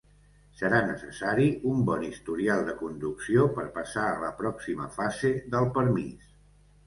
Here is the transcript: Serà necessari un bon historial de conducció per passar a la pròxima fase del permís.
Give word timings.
Serà 0.59 0.77
necessari 0.85 1.45
un 1.71 1.83
bon 1.89 2.05
historial 2.07 2.63
de 2.69 2.73
conducció 2.79 3.45
per 3.59 3.67
passar 3.77 4.05
a 4.13 4.17
la 4.23 4.33
pròxima 4.41 4.87
fase 4.97 5.35
del 5.57 5.69
permís. 5.77 6.35